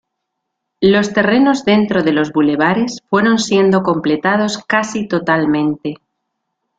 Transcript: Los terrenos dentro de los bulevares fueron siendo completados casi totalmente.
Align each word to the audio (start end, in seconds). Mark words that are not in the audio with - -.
Los 0.81 1.13
terrenos 1.13 1.63
dentro 1.63 2.01
de 2.01 2.11
los 2.11 2.31
bulevares 2.33 3.03
fueron 3.11 3.37
siendo 3.37 3.83
completados 3.83 4.57
casi 4.65 5.07
totalmente. 5.07 5.93